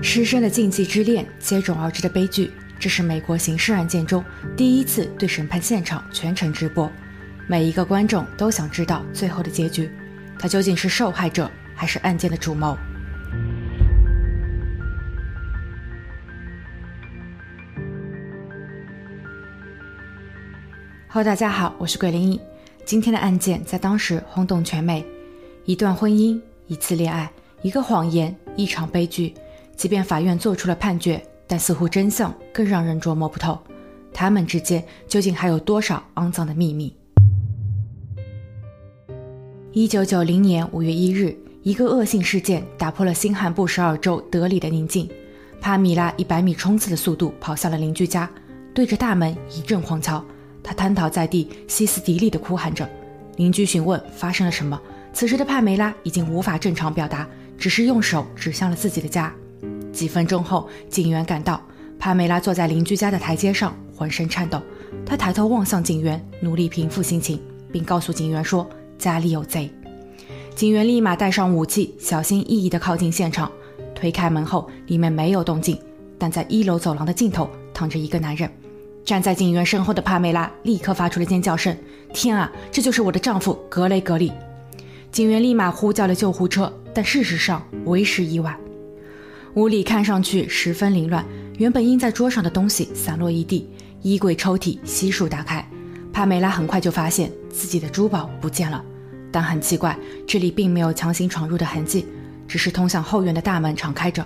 [0.00, 4.24] 师生的禁忌之恋接踵而至的悲剧，这是美国刑事案件中
[4.56, 6.88] 第一次对审判现场全程直播。
[7.48, 9.90] 每一个观众都想知道最后的结局，
[10.38, 12.78] 他究竟是受害者还是案件的主谋
[21.08, 22.40] ？Hello，大家好，我是桂林一。
[22.84, 25.04] 今天的案件在当时轰动全美，
[25.64, 27.28] 一段婚姻，一次恋爱，
[27.62, 29.34] 一个谎言，一场悲剧。
[29.78, 33.56] 即便法院做出了判决，但似乎真相更让人琢磨不透。
[34.12, 36.92] 他们之间究竟还有多少肮脏的秘密？
[39.72, 45.08] 一九九零年五月一日，一个恶性事件打破了新罕布什尔州德里的宁静。
[45.60, 48.28] 帕米拉以百米冲刺的速度跑向了邻居家，
[48.74, 50.24] 对着大门一阵狂敲。
[50.60, 52.88] 他瘫倒在地，歇斯底里地哭喊着。
[53.36, 54.80] 邻居询问发生了什么。
[55.12, 59.32] 此时的帕梅拉已经无法正常表达，只是用手指向了自己的家。
[59.92, 61.60] 几分钟后，警员赶到。
[61.98, 64.62] 帕梅拉坐在邻居家的台阶上，浑身颤抖。
[65.04, 67.40] 她抬头望向警员，努力平复心情，
[67.72, 69.68] 并告诉警员说：“家里有贼。”
[70.54, 73.50] 警员立马带上武器，小心翼翼地靠近现场。
[73.96, 75.76] 推开门后，里面没有动静，
[76.16, 78.48] 但在一楼走廊的尽头躺着一个男人。
[79.04, 81.76] 站在警员身后的帕梅拉立刻发出了尖叫声
[82.14, 84.32] ：“天啊，这就是我的丈夫格雷格里！”
[85.10, 88.56] 警员立马呼叫了救护车，但事实上为时已晚。
[89.54, 91.24] 屋里看上去十分凌乱，
[91.56, 93.68] 原本印在桌上的东西散落一地，
[94.02, 95.66] 衣柜抽屉悉数打开。
[96.12, 98.84] 帕梅拉很快就发现自己的珠宝不见了，
[99.32, 102.06] 但很奇怪，这里并没有强行闯入的痕迹，
[102.46, 104.24] 只是通向后院的大门敞开着，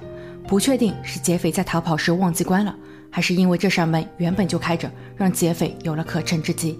[0.48, 2.74] 不确定是劫匪在逃跑时忘记关了，
[3.08, 6.78] 还是因为这扇门原本就开着，让劫匪有了可乘之机。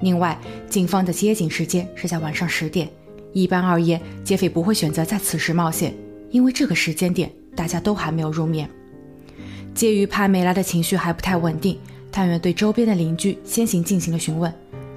[0.00, 2.90] 另外，警方的接警时间是在晚上十点，
[3.32, 5.94] 一般而言，劫匪不会选择在此时冒险，
[6.30, 7.30] 因为这个时间点。
[7.56, 8.68] 大家都还没有入眠，
[9.74, 11.78] 介于帕梅拉的情绪还不太稳定，
[12.12, 14.52] 探员对周边的邻居先行进行了询问。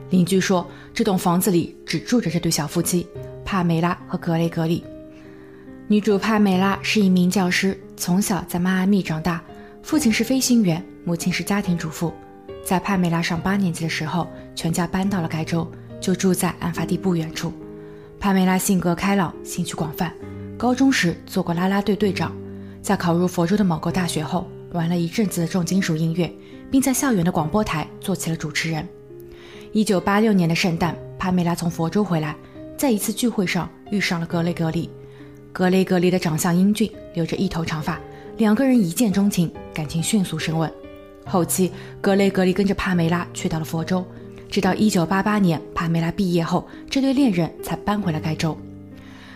[0.09, 3.07] 邻居说，这栋房子里只住着这对小夫妻，
[3.45, 4.83] 帕梅拉和格雷格里。
[5.87, 9.41] 女主帕梅拉是一名教师，从小在迈阿密长大，
[9.81, 12.13] 父亲是飞行员，母亲是家庭主妇。
[12.65, 15.67] 在帕梅拉上八年级的时候，全家搬到了该州，
[16.01, 17.53] 就住在案发地不远处。
[18.19, 20.13] 帕梅拉性格开朗，兴趣广泛，
[20.57, 22.35] 高中时做过啦啦队队长。
[22.81, 26.31] 在考入佛州的某个大学后，玩了一阵子的重金属音乐，
[26.71, 28.87] 并在校园的广播台做起了主持人。
[29.71, 32.35] 一九八六年的圣诞，帕梅拉从佛州回来，
[32.77, 34.89] 在一次聚会上遇上了格雷格里。
[35.51, 37.99] 格雷格里的长相英俊，留着一头长发，
[38.37, 40.71] 两个人一见钟情，感情迅速升温。
[41.25, 44.05] 后期，格雷格里跟着帕梅拉去到了佛州，
[44.49, 48.57] 直到一九八八年帕梅拉毕业后，这对恋人才搬回了该州。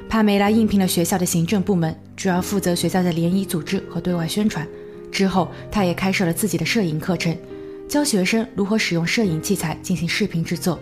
[0.09, 4.65] 帕梅拉应聘了学校的行政部门，主要负责学校的联谊组织和对外宣传。
[5.11, 7.37] 之后，他也开设了自己的摄影课程，
[7.85, 10.79] 教学生如何使用摄影器材进行视频制作。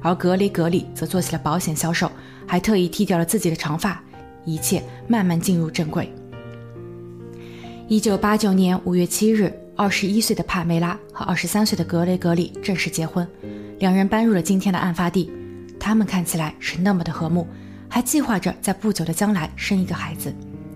[0.00, 2.08] 而格雷格里则做起了保险销售，
[2.46, 4.00] 还特意剃掉了自己的长发，
[4.44, 6.08] 一切慢慢进入正轨。
[7.88, 13.26] 一九八九年五月七日，二十一岁的帕梅拉和二十三岁的格雷格里正式结婚，
[13.80, 15.32] 两人搬入了今天的案发地。
[15.80, 17.44] 他们看起来是那么的和睦。
[17.92, 20.32] 还计划着在不久的将来生一个孩子。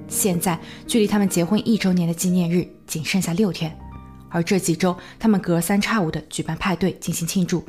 [0.08, 3.76] 现在距离他们结婚一周年的纪念日仅剩下六天，
[4.28, 7.66] 而这几周他们隔三差五的举办派对进行庆祝，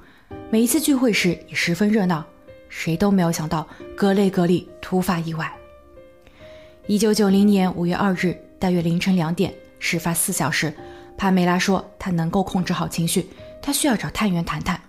[0.50, 2.24] 每一次聚会时也十分热闹。
[2.70, 5.52] 谁都没有想到格雷格里突发意外。
[6.88, 10.74] 一九九零年五月二日大约凌晨两点，事发四小时，
[11.18, 13.28] 帕梅拉说她能够控制好情绪，
[13.62, 14.80] 她需要找探员谈谈。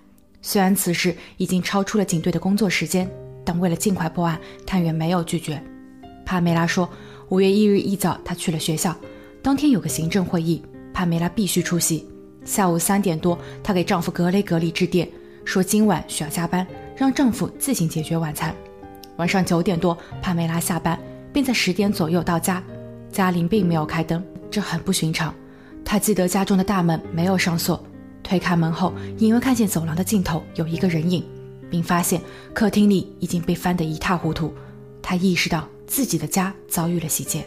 [0.43, 3.09] 虽然此时已经超出了警队的工作时间。
[3.47, 5.63] 但为了尽快破案，探员没有拒绝。
[6.25, 6.91] 帕梅拉说，
[7.29, 8.95] 五月一日一早，她去了学校。
[9.43, 10.63] 当天有个行政会议，
[10.95, 12.07] 帕梅拉必须出席。
[12.45, 15.09] 下午三点多，她给丈夫格雷格里致电，
[15.45, 16.65] 说今晚需要加班，
[16.97, 18.55] 让丈夫自行解决晚餐。
[19.17, 20.97] 晚上九点多，帕梅拉下班，
[21.33, 22.63] 并在十点左右到家。
[23.11, 25.35] 家里并没有开灯，这很不寻常。
[25.85, 27.83] 她记得家中的大门没有上锁，
[28.23, 31.25] 推开门后，隐约看见走廊的尽头有一个人影。
[31.69, 32.23] 并发现
[32.55, 34.55] 客厅里已经被翻得一塌糊涂，
[35.03, 37.47] 他意识到自己的家遭遇了洗劫，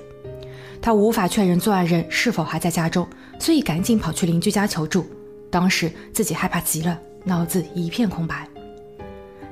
[0.81, 3.07] 他无法确认作案人是否还在家中，
[3.39, 5.05] 所以赶紧跑去邻居家求助。
[5.51, 8.47] 当时自己害怕极了，脑子一片空白。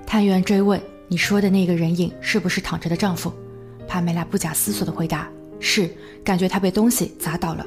[0.05, 3.31] 探员追问：“你说的那个人影是不是躺着的丈夫？”
[3.87, 5.29] 帕梅拉不假思索地回答
[5.59, 5.89] ：“是，
[6.23, 7.65] 感觉他被东西砸倒了。”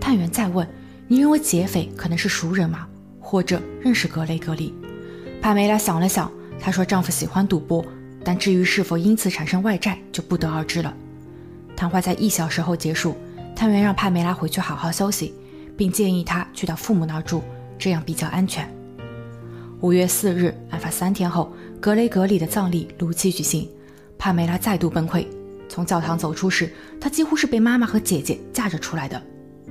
[0.00, 0.68] 探员再问
[1.08, 2.86] ：“你认为劫匪可能是熟人吗？
[3.18, 4.74] 或者认识格雷格里？”
[5.40, 7.84] 帕梅拉想了想，她说：“丈夫喜欢赌博，
[8.24, 10.94] 但至于是否因此产生外债，就不得而知了。”
[11.76, 13.16] 谈话在一小时后结束，
[13.56, 15.34] 探员让帕梅拉回去好好休息，
[15.76, 17.42] 并建议她去到父母那儿住，
[17.78, 18.68] 这样比较安全。
[19.80, 21.50] 五月四日，案发三天后，
[21.80, 23.66] 格雷格里的葬礼如期举行。
[24.18, 25.26] 帕梅拉再度崩溃。
[25.70, 26.70] 从教堂走出时，
[27.00, 29.22] 她几乎是被妈妈和姐姐架着出来的。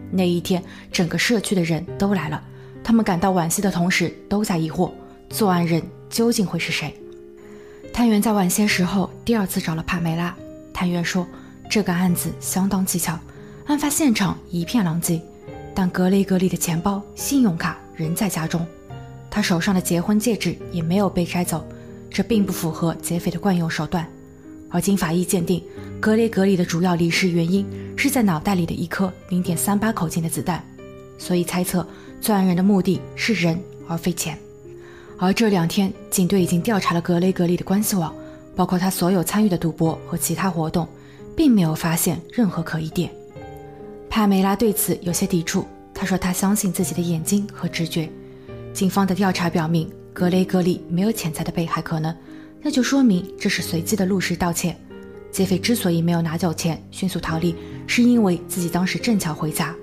[0.10, 2.44] 那一天，整个社区的人都来了，
[2.84, 4.92] 他们感到惋惜的同时，都在疑惑
[5.30, 6.92] 作案人究竟会是谁。
[8.00, 10.34] 探员在晚些时候第二次找了帕梅拉。
[10.74, 11.28] 探员说，
[11.70, 13.20] 这个案子相当蹊跷，
[13.66, 15.22] 案发现场一片狼藉，
[15.76, 18.66] 但格雷格里的钱包、信用卡仍在家中。
[19.30, 21.68] 他手上的结婚戒指也没有被摘走，
[22.10, 24.08] 这并不符合劫匪的惯用手段。
[24.70, 25.62] 而经法医鉴定，
[26.00, 27.68] 格雷格里的主要离世原因
[27.98, 30.64] 是在脑袋里的一颗零点三八口径的子弹，
[31.18, 31.86] 所以猜测
[32.22, 34.40] 作案人的目的是人而非钱。
[35.22, 38.16] 而这两天，警队已经调查了格雷格里的关系网，
[38.56, 40.88] 包括他所有参与的赌博和其他活动，
[41.36, 43.12] 并没有发现任何可疑点。
[44.10, 48.10] 帕梅拉对此有些抵触，她说她相信自己的眼睛和直觉。
[48.74, 52.16] 警方的调查表明，格雷格里没有潜在的被害可能，
[52.62, 54.74] 那就说明这是随机的入室盗窃。
[55.34, 57.54] 劫匪之所以没有拿走钱，迅速逃离，
[57.86, 59.76] 是因为自己当时正巧回家。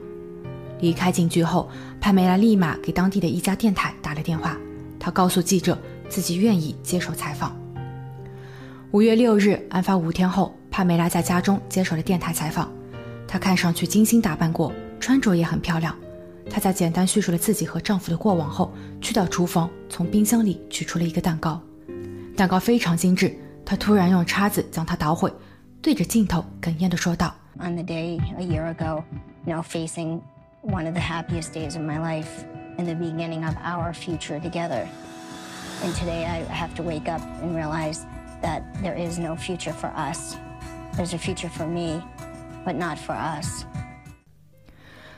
[0.81, 1.69] 离开警局后，
[2.00, 4.59] 帕梅拉立马给当地的一家电台打了电话，
[5.06, 7.56] 她告诉记者自己愿意接受采访。
[8.91, 12.69] 五月六日，案发五天后，帕梅拉在家中接受了电台采访，
[13.25, 15.97] 她看上去精心打扮过，穿着也很漂亮。
[16.50, 21.62] 她在简单叙述了自己和丈夫的过往后，去到厨房，从冰箱里取出了一个蛋糕，
[22.37, 23.32] 蛋糕非常精致。
[23.64, 25.32] 她突然用叉子将它捣毁，
[25.81, 29.05] 对着镜头哽咽地说道：“On the day a year ago,
[29.44, 30.19] now facing
[30.62, 32.26] one of the happiest days of my life
[32.78, 34.87] in the beginning of our future together,
[35.82, 38.00] and today I have to wake up and realize
[38.43, 40.37] that there is no future for us.
[40.96, 42.02] There's a future for me,
[42.64, 43.64] but not for us.”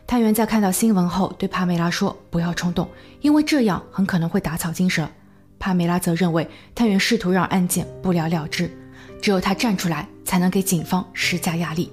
[0.06, 2.88] 探员在看到新闻后对帕梅拉说：“不要冲动，
[3.20, 5.08] 因为这样很可能会打草惊蛇。”
[5.60, 8.70] 帕梅拉则认为探员试图让案件不了了之，
[9.20, 11.92] 只有他站出来，才能给警方施加压力。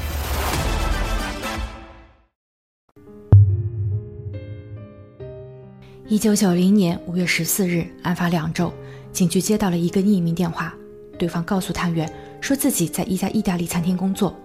[6.11, 8.73] 一九九零年五月十四日，案发两周，
[9.13, 10.75] 警局接到了一个匿名电话。
[11.17, 14.37] 对方告诉探员，说自己在一家意大利餐厅工作。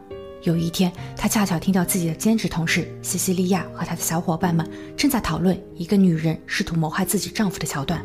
[0.43, 4.65] 有一天，他恰巧听到自己的兼职同事西西利亚和他的小伙伴们
[4.97, 8.01] 正在讨论一个女人试图谋害自己丈夫的桥段，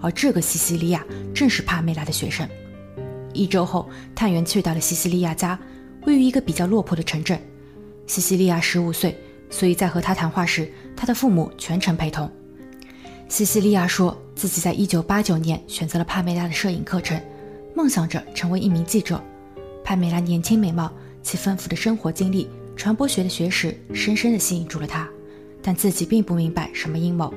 [0.00, 1.04] 而这个西西利亚
[1.34, 2.48] 正是帕梅拉的学生。
[3.34, 5.58] 一周后，探员去到了西西利亚家，
[6.06, 7.38] 位于一个比较落魄的城镇。
[8.06, 9.14] 西西利亚十五岁，
[9.50, 12.32] 所以在和他谈话时，他的父母全程陪同。
[13.34, 17.20] 西西利亚说自己在一九八九年选择了帕梅拉的摄影课程，
[17.74, 19.20] 梦想着成为一名记者。
[19.82, 20.88] 帕梅拉年轻美貌，
[21.20, 25.08] 其丰富的生活经历、传播学的学识，深深地吸引住了他。
[25.60, 27.34] 但自己并不明白什么阴谋。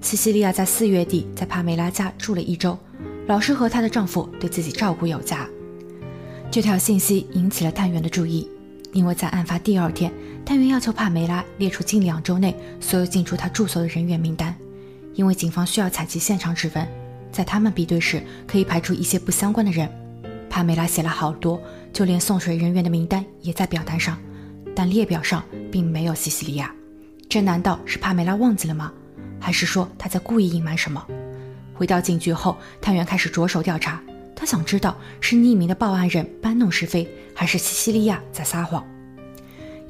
[0.00, 2.78] 西西利亚在四月底在帕梅拉家住了一周，
[3.26, 5.48] 老师和她的丈夫对自己照顾有加。
[6.48, 8.48] 这条信息引起了探员的注意，
[8.92, 10.12] 因为在案发第二天，
[10.46, 14.54] 探员要求帕梅拉列出近两周内所有进出她住所的人员名单。
[15.14, 16.86] 因为警方需要采集现场指纹，
[17.32, 19.88] 在他们比对时可以排除一些不相关的人。
[20.50, 21.60] 帕梅拉写了好多，
[21.92, 24.18] 就连送水人员的名单也在表单上，
[24.74, 26.72] 但列表上并没有西西利亚。
[27.28, 28.92] 这难道是帕梅拉忘记了吗？
[29.40, 31.04] 还是说她在故意隐瞒什么？
[31.74, 34.00] 回到警局后，探员开始着手调查。
[34.36, 38.84] 他想知道是匿名的报案人搬弄是非，还是西西利亚在撒谎。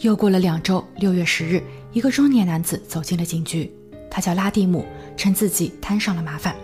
[0.00, 1.62] 又过了两周，六月十日，
[1.92, 3.72] 一个中年男子走进了警局，
[4.10, 4.86] 他叫拉蒂姆。
[5.16, 6.54] 称自己摊上了麻烦，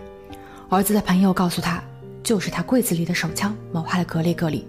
[0.69, 1.83] 儿子的朋友告诉他，
[2.23, 4.67] 就是他柜子里的手枪谋害了格雷格里。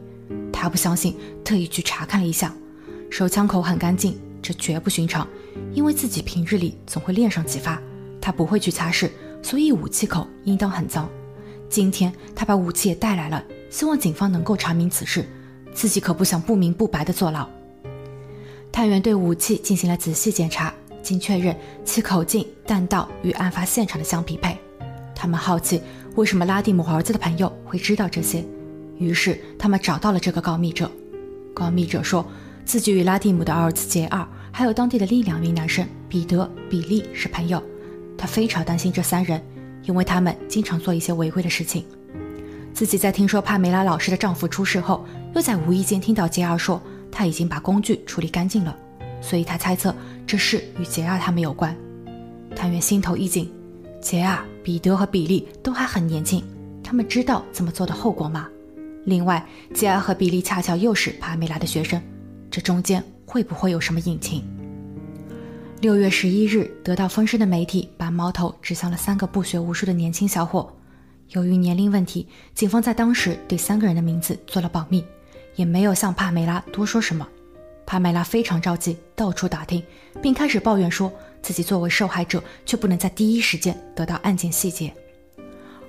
[0.53, 2.55] 他不相信，特意去查看了一下，
[3.11, 5.27] 手枪口很干净，这绝不寻常，
[5.73, 7.81] 因为自己平日里总会练上几发，
[8.21, 9.11] 他不会去擦拭，
[9.43, 11.09] 所以武器口应当很脏。
[11.69, 15.27] 今天他把武器也带来了，希望警方能够查明此事，
[15.75, 17.49] 自己可不想不明不白的坐牢。
[18.71, 20.73] 探员对武器进行了仔细检查。
[21.03, 21.55] 经确认，
[21.85, 24.57] 其口径、弹道与案发现场的相匹配。
[25.15, 25.83] 他们好奇
[26.15, 28.45] 为什么拉蒂姆儿子的朋友会知道这些，
[28.99, 30.91] 于是他们找到了这个告密者。
[31.55, 32.27] 告密者说
[32.65, 37.63] 自己与拉蒂姆的儿子杰尔，还有当地的另两名男生彼得、比利是朋友。
[38.17, 39.41] 他非常担心这三人，
[39.85, 41.85] 因为他们经常做一些违规的事情。
[42.73, 45.05] 自己在听说帕梅拉老师的丈夫出事后，
[45.35, 46.81] 又在无意间听到杰尔说
[47.11, 48.75] 他已经把工具处理干净了，
[49.21, 49.95] 所以他猜测
[50.33, 51.77] 这事与杰尔他们有关。
[52.57, 53.53] 探员心头一紧，
[54.01, 56.43] 杰尔、彼得和比利都还很年轻，
[56.83, 58.49] 他们知道这么做的后果吗？
[59.05, 62.01] 另外，杰尔和比利恰巧又是帕梅拉的学生，
[62.51, 64.43] 这中间会不会有什么隐情？
[65.83, 70.75] 六月十一日，得到风声的媒体把矛头指向了三个不学无术的年轻小伙。
[71.33, 75.05] 由于年龄问题，警方在当时对三个人的名字做了保密，
[75.57, 77.29] 也没有向帕梅拉多说什么。
[77.87, 79.83] 帕梅拉非常着急，到处打听，
[80.23, 81.13] 并开始抱怨说
[81.43, 84.93] 自己作为受害者，却不能在第一时间得到案件细节。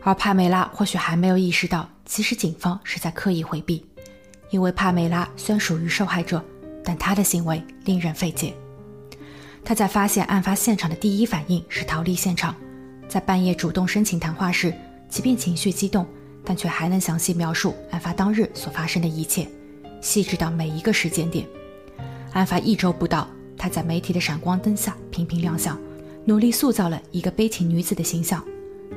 [0.02, 3.86] 而帕梅拉或许还没有意识到，其实警方是在刻意回避，
[4.50, 6.44] 因为帕梅拉虽然属于受害者，
[6.84, 8.54] 但她的行为令人费解。
[9.64, 12.54] 她在发现案发现场的第一反应是逃离现场，
[13.08, 14.74] 在半夜主动申请谈话时。
[15.10, 16.08] 即便情绪激动，
[16.44, 19.48] 但却还能详细描述案发当日所发生的一切，
[20.02, 21.48] 细致到每一个时间点。
[22.34, 25.80] 案发一周不到，她在媒体的闪光灯下频频亮相，
[26.26, 28.44] 努力塑造了一个悲情女子的形象。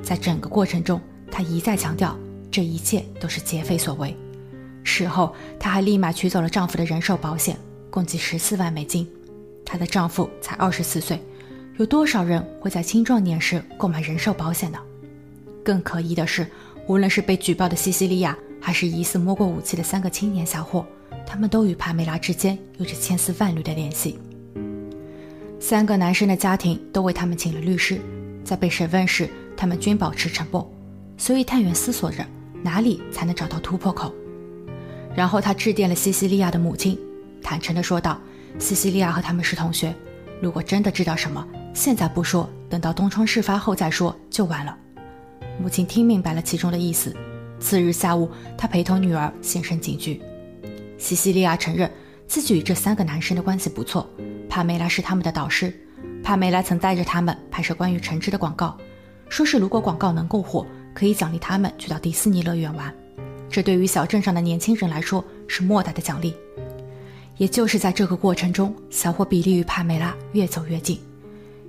[0.02, 1.00] 在整个过程中，
[1.30, 2.16] 她一再强调
[2.50, 4.16] 这一切都是劫匪所为。
[4.82, 7.58] 事后，她还立马取走了丈夫的人寿保险，
[7.90, 9.06] 共计十四万美金。
[9.64, 11.20] 她的丈夫才二十四岁，
[11.76, 14.78] 有多少人会在青壮年时购买人寿保险呢？
[15.62, 16.46] 更可疑的是，
[16.86, 20.86] 无论是被举报的西西利亚，还是疑似摸过武器的三个青年小伙，
[21.26, 24.18] 他们都与帕梅拉之间有着千丝万缕的联系。
[25.58, 28.00] 三个男生的家庭都为他们请了律师，
[28.44, 30.70] 在被审问时，他们均保持沉默。
[31.18, 32.24] 所以探员思索着
[32.62, 34.14] 哪里才能找到突破口。
[35.14, 36.98] 然后他致电了西西利亚的母亲，
[37.42, 38.20] 坦诚地说道
[38.60, 39.94] ：“西西利亚和他们是同学，
[40.42, 44.76] 如果真的知道什么，现在不说，等到东窗事发后再说就晚了。”
[45.58, 47.16] 母亲听明白了其中的意思。
[47.58, 50.20] 次日下午，她陪同女儿现身警局。
[50.98, 51.90] 西西利亚承认
[52.26, 54.08] 自己与这三个男生的关系不错，
[54.48, 55.72] 帕梅拉是他们的导师。
[56.22, 58.76] 帕梅拉曾带着他们拍摄关于橙汁的广告，
[59.28, 62.92] 说是如果广告能够火，可以奖励他们去到迪士尼乐园玩。
[63.48, 66.34] 这对于小镇上的年轻人来说是莫大的奖励。
[67.36, 70.98] 也就是在这个过程中，小伙比利与帕梅拉越走越近。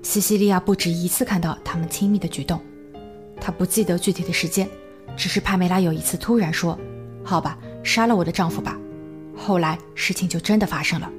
[0.01, 2.60] 西西利亚不止一次看到他们亲密的举动。
[3.39, 4.67] 他不记得具体的时间，
[5.15, 6.79] 只是帕梅拉有一次突然说
[7.22, 8.79] ：“好吧，杀了我的丈夫吧。”
[9.38, 11.10] 后来事情就真的发生了。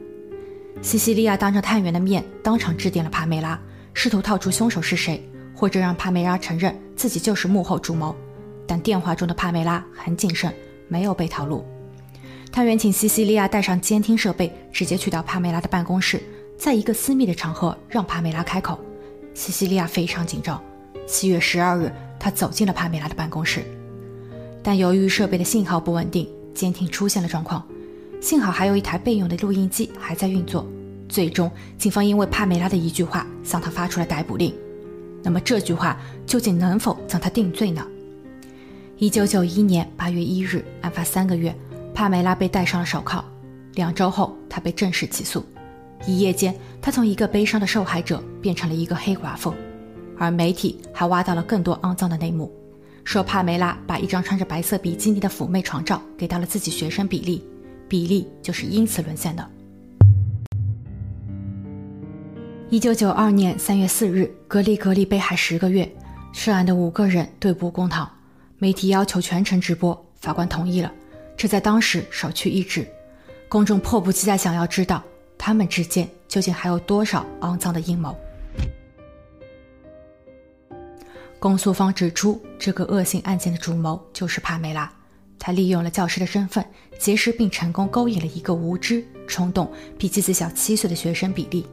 [0.82, 3.58] 西西利亚当着探员的面当场致电了帕梅拉，
[3.94, 8.14] 试图套出凶手是谁，或者让帕梅拉承认自己就是幕后主谋。
[8.66, 10.52] 但电话中的帕梅拉很谨慎，
[10.88, 11.64] 没有被套路。
[12.52, 16.22] 探员请西西利亚带上监听设备，直接去到帕梅拉的办公室，
[16.58, 18.78] 在一个私密的场合让帕梅拉开口。
[19.34, 20.62] 西西利亚非常紧张。
[21.06, 21.92] 七月十二日。
[22.20, 23.62] 他走进了帕梅拉的办公室，
[24.60, 27.64] 但由于设备的信号不稳定，监听出现了状况。
[28.20, 30.66] 幸好还有一台备用的录音机还在运作。
[31.08, 34.52] 最终，警方因为帕梅拉的一句话向他发出了逮捕令。
[35.22, 37.86] 那么这句话究竟能否将他定罪呢？
[38.98, 41.54] 一九九一年八月一日，案发三个月，
[41.94, 43.24] 帕梅拉被戴上了手铐。
[43.74, 45.44] 两周后，她被正式起诉。
[46.06, 49.54] 一夜间，他从一个悲伤的受害者变成了一个黑寡妇。
[50.16, 52.52] 而媒体还挖到了更多肮脏的内幕，
[53.04, 57.42] 说帕梅拉把一张穿着白色比基尼的妩媚床照给到了自己学生比利，
[57.88, 59.50] 比利就是因此沦陷的。
[62.70, 65.90] 一九九二年三月四日，格里格里被害十个月，
[66.34, 68.08] 涉案的五个人对簿公堂，
[68.58, 70.92] 媒体要求全程直播，法官同意了，
[71.34, 72.86] 这在当时首屈一指，
[73.48, 75.02] 公众迫不及待想要知道
[75.38, 78.14] 他们之间究竟还有多少肮脏的阴谋。
[81.38, 84.92] 公诉方指出，这个恶性案件的主谋就是帕梅拉。
[85.38, 86.64] 他利用了教师的身份，
[86.98, 91.66] 结识并成功勾引了一个无知、冲动、比自己小七岁的学生比利。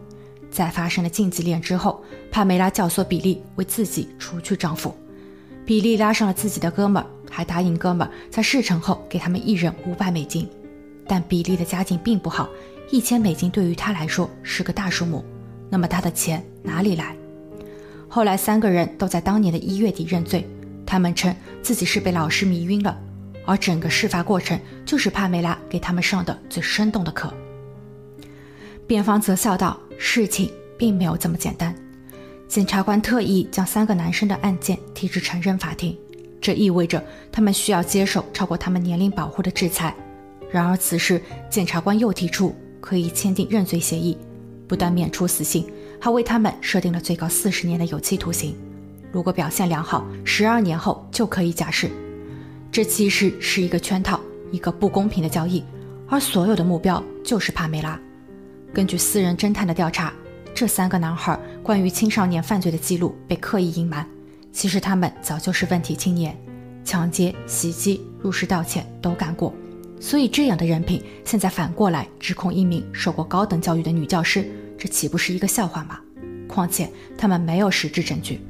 [0.51, 4.95] 在发生了禁忌恋之后，帕梅拉教唆比利为自己除去丈夫。
[5.65, 10.47] 比利拉上了自己的哥们儿，还答应哥们儿在事成后给他们一人五百美金。
[11.07, 12.47] 但比利的家境并不好，
[12.91, 15.25] 一千美金对于他来说是个大数目。
[15.69, 17.15] 那么他的钱哪里来？
[18.07, 20.47] 后来，三个人都在当年的一月底认罪。
[20.85, 22.97] 他们称自己是被老师迷晕了，
[23.45, 27.33] 而整个事发过程就是帕梅拉给他们上的最生动的课。
[28.87, 31.73] 辩方则笑道：“事情并没有这么简单。
[32.47, 35.97] 检察官特意将三个男生的案件提至成人法庭，
[36.39, 39.95] 这意味着他们需要接受超过他们年龄保护的制裁。
[40.51, 44.17] 然而，此时检察官又提出可以签订认罪协议，
[44.67, 45.65] 不但免除死刑。”
[45.97, 48.55] 还为他们设定了最高四十年的有期徒刑。
[49.11, 51.89] 如果表现良好，十二年后就可以假释。
[52.75, 54.19] 这其实是一个圈套，
[54.51, 55.63] 一个不公平的交易，
[56.09, 57.97] 而所有的目标就是帕梅拉。
[58.73, 60.13] 根据私人侦探的调查，
[60.53, 64.05] 这三个男孩关于青少年犯罪的记录被刻意隐瞒。
[64.51, 66.37] 其实他们早就是问题青年，
[66.83, 69.53] 抢劫、袭击、入室盗窃都干过。
[70.01, 74.45] 所以这样的人品，现在反过来指控一名受过高等教育的女教师，
[74.77, 75.97] 这岂不是一个笑话吗？
[76.45, 78.41] 况且他们没有实质证据。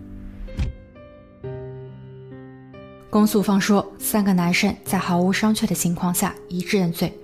[3.15, 7.17] 公诉方说，三个男生在毫无商榷的情况下一致认罪，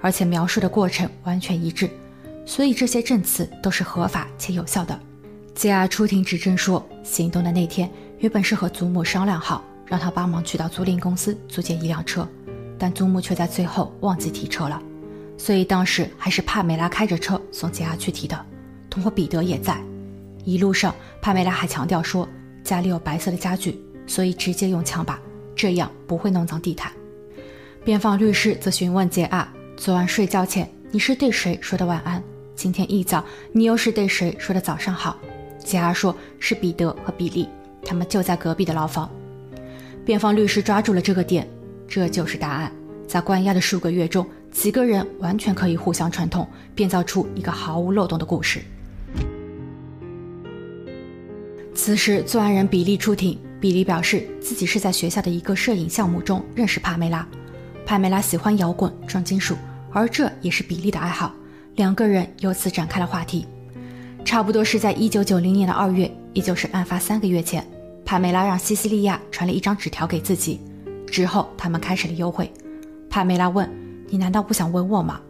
[0.00, 1.88] 而且描述的过程完全一致，
[2.44, 4.98] 所以这些证词都是合法且有效的。
[5.54, 7.88] 杰儿出庭指证说，行动的那天
[8.18, 12.28] 原本是和祖母商量好，让他帮忙去到租赁公司租借一辆车，
[12.76, 14.82] 但祖母却在最后忘记提车了，
[15.38, 18.46] 所以当时还是帕梅拉开着车送杰儿去提的，
[18.90, 19.80] 同伙彼得也在。
[20.44, 22.28] 一路上，帕梅拉还强调说
[22.64, 25.20] 家里有白色的家具，所以直接用枪把。
[25.56, 26.92] 这样不会弄脏地毯。
[27.84, 32.22] 辩方律师则询问杰阿：昨晚睡觉前你是对谁说的晚安？
[32.54, 35.16] 今天一早你又是对谁说的早上好？
[35.58, 37.48] 杰阿说是彼得和比利，
[37.84, 39.10] 他们就在隔壁的牢房。
[40.04, 41.48] 辩方律师抓住了这个点，
[41.88, 42.70] 这就是答案。
[43.08, 48.60] 在关押的数个月中，几个人完全可以互相串通，编造出一个毫无漏洞的故事。
[51.74, 53.38] 此时，作案人比利出庭。
[53.60, 57.26] 比利表示自己是在学校的一个摄影项目中认识帕梅拉，
[57.86, 59.56] 帕梅拉喜欢摇滚、重金属，
[59.92, 61.34] 而这也是比利的爱好。
[61.74, 63.46] 两个人由此展开了话题。
[64.24, 67.66] 差不多是在一九九零年的二月，也就是案发三个月前，
[68.04, 70.60] 帕梅拉让西西利亚传了一张纸条给自己。
[71.06, 72.52] 之后，他们开始了幽会。
[73.08, 73.70] 帕梅拉问
[74.10, 75.20] ：“你难道不想吻我吗？”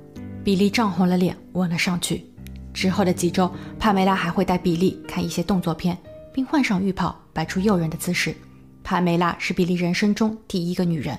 [0.43, 2.25] 比利涨红了脸，吻了上去。
[2.73, 5.97] 之后的几周，帕梅拉还会带比利看一些动作片。
[6.37, 8.35] 并换上浴袍，摆出诱人的姿势。
[8.83, 11.19] 帕梅拉是比利人生中第一个女人。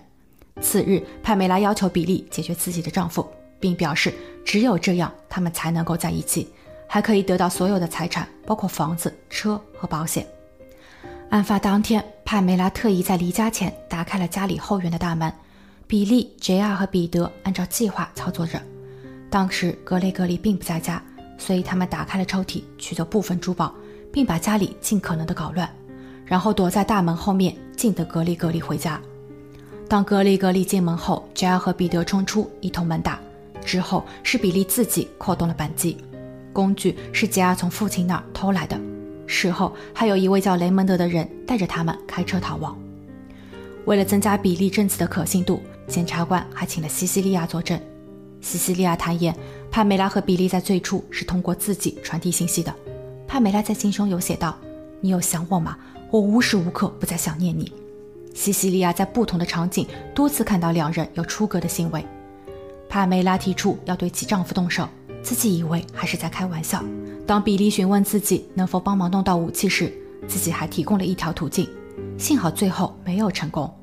[0.61, 4.11] 次日，帕梅拉要求比利解决自己的丈夫，并表示
[4.43, 6.47] 只有这样，他们才能够在一起，
[6.87, 10.25] 还可以得到所有的财产，包括房子、车和保险。
[11.29, 15.31] 案发当天，帕梅拉特意在离家前打开了家里后院的大门。
[15.85, 18.59] 比利、杰尔和彼得按照计划操作着。
[19.29, 20.99] 当时格雷格里并不在家，
[21.37, 23.71] 所以他们打开了抽屉，取走部分珠宝。
[24.09, 25.69] 并把家里尽可能的搞乱，
[26.27, 29.01] 然后躲在大门后面，静等格里格里回家。
[29.87, 33.19] 当格里格里进门后，杰尔和彼得冲出，一通猛打。
[33.65, 35.97] 之后是比利自己扣动了扳机，
[36.53, 38.79] 工具是杰尔从父亲那儿偷来的。
[39.25, 42.77] 事后还有一位叫雷蒙德的人带着他们开车逃亡。
[43.85, 47.79] 为了增加比利证词的可信度，检察官还请了西西利亚作证。
[48.39, 49.35] 西西利亚坦言，
[49.71, 52.73] 帕梅拉和比利在最初是通过自己传递信息的。
[53.27, 54.57] 帕梅拉在信中有写道
[55.01, 55.77] ：“你有想我吗？
[56.09, 57.71] 我无时无刻不在想念你。”
[58.33, 62.05] 西西利亚在不同的场景多次看到两人有出格的行为。
[62.87, 64.87] 帕梅拉提出要对其丈夫动手，
[65.23, 66.83] 自己以为还是在开玩笑。
[67.25, 69.91] 当比利询问自己能否帮忙弄到武器时，
[70.27, 71.67] 自己还提供了一条途径，
[72.17, 73.73] 幸好最后没有成功。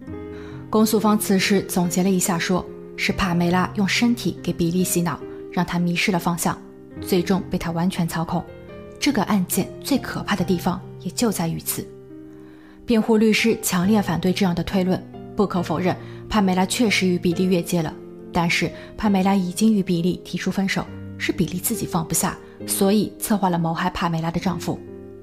[0.70, 2.64] 公诉方此时总结了一下，说
[2.96, 5.20] 是帕梅拉用身体给比利洗脑，
[5.52, 6.56] 让他迷失了方向，
[7.00, 8.42] 最终被他完全操控。
[8.98, 11.86] 这个案件最可怕的地方也就在于此。
[12.86, 15.02] 辩护律师强烈反对这样的推论。
[15.34, 15.96] 不可否认，
[16.28, 17.92] 帕梅拉确实与比利越界了，
[18.32, 20.84] 但是帕梅拉已经与比利提出分手，
[21.18, 24.78] 是比利自己放不下，所以策划了谋害帕梅拉的丈夫。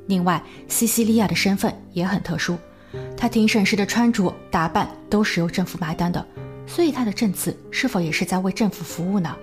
[0.07, 2.57] 另外，西西利亚的身份也很特殊，
[3.15, 6.25] 她庭审时的穿着打扮都是由政府买单的，
[6.67, 9.33] 所以她的证词是否也是在为政府服务呢？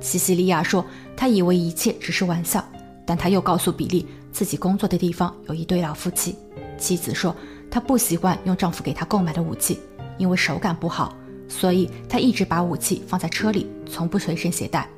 [0.00, 0.84] 西西利亚说，
[1.16, 2.64] 她以为一切只是玩笑。
[3.06, 6.36] 但她又告诉比利，自己工作的地方有一对老夫妻。
[6.78, 7.34] 妻子说，
[7.74, 9.80] 她不习惯用丈夫给她购买的武器，
[10.16, 11.12] 因为手感不好，
[11.48, 14.88] 所以她一直把武器放在车里，从不随身携带。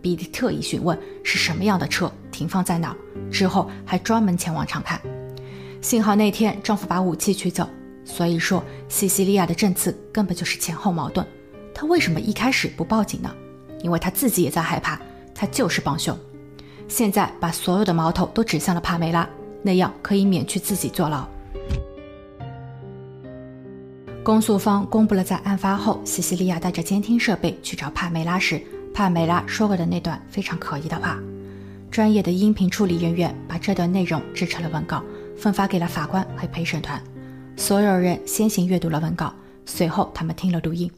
[0.00, 2.96] 比利特意询问是什么样的车，停放在哪儿，
[3.30, 4.98] 之后还专门前往查看。
[5.82, 7.68] 幸好那天丈夫把武器取走，
[8.06, 11.26] 所以说西西利亚的证词根本就是前后矛盾。
[11.74, 13.30] 她为什么一开始不报警呢？
[13.82, 14.98] 因为她自己也在害怕，
[15.34, 16.18] 她就是帮凶。
[16.88, 19.28] 现在把所有的矛头都指向了帕梅拉，
[19.60, 21.28] 那样可以免去自己坐牢。
[24.24, 28.58] 公诉方公布了在案发后，西西利亚带着监听设备去找帕梅拉时，
[28.94, 31.18] 帕梅拉说过的那段非常可疑的话。
[31.90, 35.04] 专业的音频处理人员把这段内容制成了文稿，
[35.36, 36.98] 分发给了法官和陪审团。
[37.54, 39.30] 所有人先行阅读了文稿，
[39.66, 40.90] 随后他们听了录音。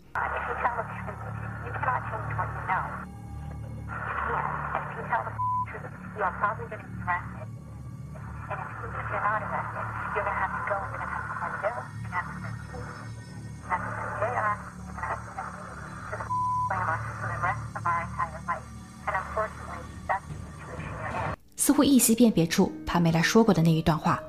[22.07, 24.23] 即便别出帕梅拉说过的那一段话：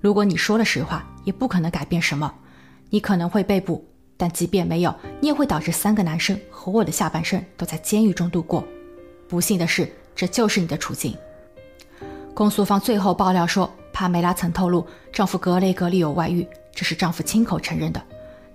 [0.00, 2.34] 如果你说了实话，也不可能改变什么。
[2.88, 8.64] 你可能会被捕，但即便没有，你也会导致三个男生和我的下半生都在监狱中度过。
[9.28, 11.16] 不幸的是，这就是你的处境。
[12.34, 18.02] 公诉方最后爆料说，帕梅拉曾透露丈夫格雷格利有外遇，这是丈夫亲口承认的。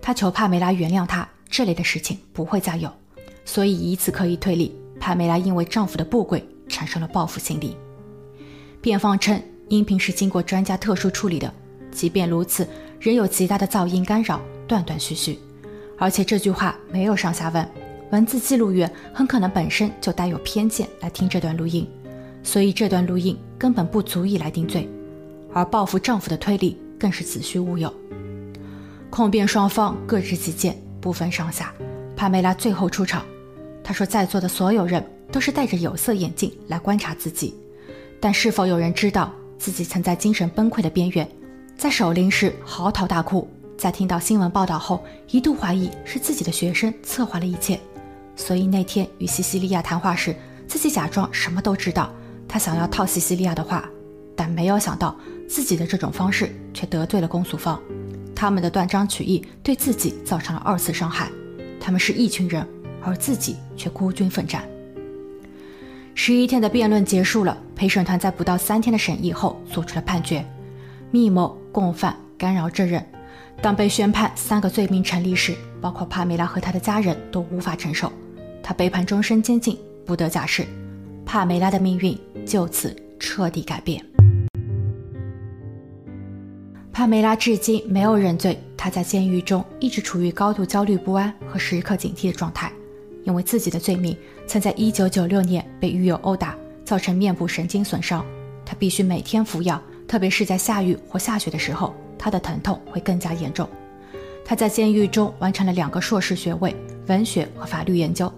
[0.02, 2.92] 他求帕梅拉原谅他，这类的事情不会再有。
[3.46, 7.78] 所以以此可以推理，帕梅拉因为丈夫的不轨产生了报复心理。
[8.86, 11.52] 辩方称，音频是经过专家特殊处理的，
[11.90, 12.68] 即便如此，
[13.00, 15.40] 仍有极大的噪音干扰，断断续续。
[15.98, 17.68] 而且这句话没有上下文，
[18.12, 21.90] 文字记录员很可能本身就带有偏见来听这段录音。
[22.44, 24.88] 所以这段录音根本不足以来定罪，
[25.52, 27.92] 而报复丈夫的推理更是子虚乌有。
[29.10, 31.74] 控辩双方各执己见，不分上下。
[32.16, 33.26] 帕梅拉最后出场，
[33.84, 37.56] 她说：“在座的所有人都是戴着有色眼镜来观察自己，
[38.20, 41.28] 但是否有人知道自己曾在精神崩溃的边缘，
[41.78, 43.48] 在守灵时嚎啕大哭，
[43.78, 47.80] 在听到新闻报道后一度怀疑是自己的学生策划了一切？
[48.36, 50.36] 所以那天与西西利亚谈话时，
[50.68, 52.12] 自己假装什么都知道。”
[52.48, 53.90] 他想要套西西利亚的话，
[54.36, 55.16] 但没有想到
[55.48, 57.82] 自己的这种方式却得罪了公诉方，
[58.36, 61.30] 他们的断章取义对自己造成了二次伤害。
[61.80, 62.66] 他们是一群人，
[63.02, 64.64] 而自己却孤军奋战。
[66.18, 70.44] 十一天的辩论结束了，陪审团在不到三天的审议后做出了判决：
[71.12, 73.06] 密谋、共犯、干扰证人。
[73.62, 78.10] 当被宣判三个罪名成立时，包括帕梅拉和他的家人都无法承受，
[78.64, 80.66] 他被判终身监禁，不得假释。
[81.26, 84.04] 帕梅拉的命运就此彻底改变。
[86.94, 92.72] 帕梅拉至今没有认罪，她在监狱中一直处于高度焦虑不安和时刻警惕的状态，
[93.26, 94.16] 因为自己的罪名
[94.48, 98.26] 曾在1996年被狱友殴打，造成面部神经损伤。
[98.66, 103.68] 他必须每天服药，特别是在下雨或下雪的时候，他的疼痛会更加严重。
[104.44, 106.76] 他在监狱中完成了两个硕士学位，
[107.08, 108.32] 文学和法律研究。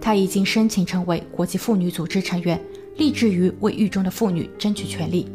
[0.00, 2.60] 他已经申请成为国际妇女组织成员，
[2.96, 5.26] 立志于为狱中的妇女争取权利。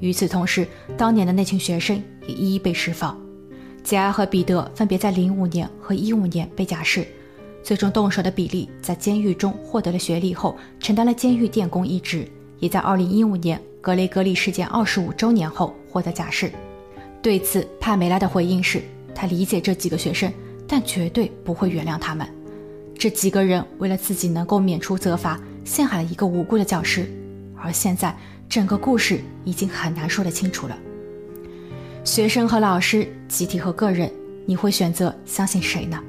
[0.00, 3.18] 与此同时，当年的那群学生也一一被释放。
[3.82, 7.06] 杰埃和彼得分别在零五年和一五年被假释。
[7.68, 12.26] 最终动手的比利在监狱中获得了学历后，承担了监狱电工一职，
[12.60, 16.50] 也在二零一五年格雷格利事件二十五周年后获得假释。
[17.20, 18.80] 对此，帕梅拉的回应是：
[19.14, 20.32] 他理解这几个学生，
[20.66, 22.26] 但绝对不会原谅他们。
[22.98, 27.06] 这几个人为了自己能够免除责罚，陷害了一个无辜的教师，
[27.54, 28.16] 而现在
[28.48, 30.78] 整个故事已经很难说得清楚了。
[32.02, 34.10] 学生和老师，集体和个人，
[34.46, 36.02] 你会选择相信谁呢？